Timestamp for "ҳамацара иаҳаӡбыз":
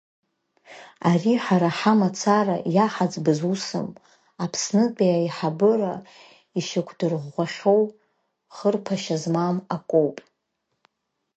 1.77-3.39